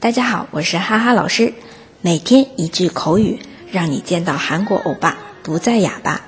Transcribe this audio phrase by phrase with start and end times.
[0.00, 1.52] 大家好，我是哈哈老师。
[2.00, 6.22] 每天一句口语，让你见到韩国欧巴不再哑巴。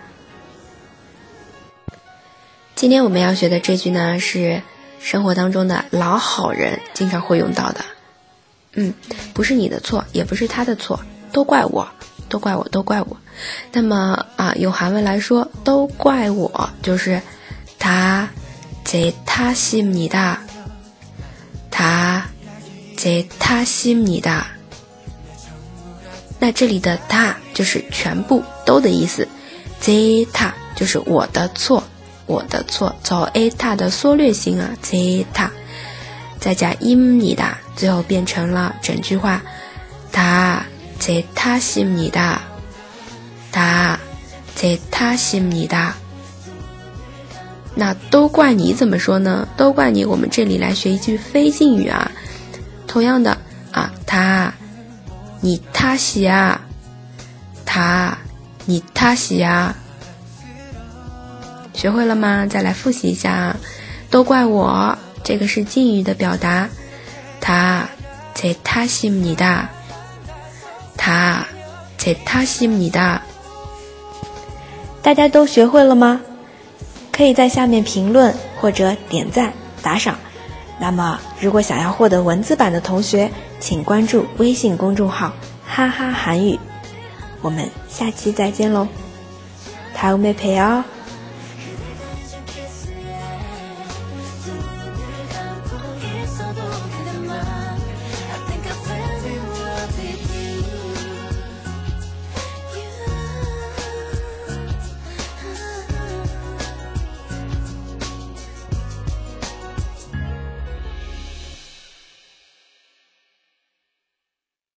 [2.75, 4.61] 今天我们要学的这句呢，是
[5.01, 7.82] 生活当中的老好人经常会用到的。
[8.74, 8.93] 嗯，
[9.32, 11.00] 不是你的错，也不是他的错，
[11.32, 11.88] 都怪我，
[12.29, 13.16] 都怪我，都怪我。
[13.72, 17.22] 那么啊，用韩文来说，都怪我，就是
[17.79, 18.29] 他，
[18.84, 20.36] 即他，西姆尼的。
[23.07, 24.49] 谁他西米达。
[26.41, 29.29] 那这里的他就是全部都的意思，
[29.81, 31.81] 这他就是我的错，
[32.27, 35.48] 我的错，走 a 他的缩略型啊，这他，
[36.41, 39.41] 再加伊米尼达，最后变成了整句话，
[40.11, 40.67] 他
[40.98, 42.43] 这他西米达，
[43.53, 43.97] 他
[44.57, 45.95] 这他西米达。
[47.77, 49.47] 那都怪你怎么说呢？
[49.57, 52.11] 都怪你，我们这里来学一句非敬语啊。
[52.97, 53.36] 同样的
[53.73, 54.55] 啊，他，
[55.43, 56.62] 你他喜啊，
[57.67, 58.17] 他，
[58.65, 59.77] 你他喜啊，
[61.75, 62.47] 学会了吗？
[62.47, 63.57] 再来复习一下啊，
[64.09, 66.70] 都怪我，这个是敬语的表达，
[67.39, 67.87] 他
[68.33, 69.69] 在他心里的，
[70.97, 71.45] 他
[71.98, 73.20] 在他心里的，
[75.03, 76.23] 大家都学会了吗？
[77.13, 80.17] 可以在下面评论或者点赞打赏。
[80.80, 85.34] 那么，如果想要获得文字版的同学，请关注微信公众号“
[85.66, 86.59] 哈哈韩语”。
[87.42, 88.88] 我们下期再见喽，
[89.95, 90.84] 다음에봬요